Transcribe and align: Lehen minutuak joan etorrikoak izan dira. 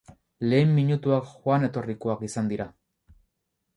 Lehen 0.53 0.71
minutuak 0.77 1.29
joan 1.43 1.67
etorrikoak 1.67 2.25
izan 2.29 2.53
dira. 2.55 2.67